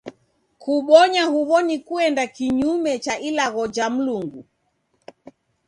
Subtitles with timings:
[0.61, 4.41] Kubonya huw'o ni kuenda kinyume cha ilagho ja Mlungu.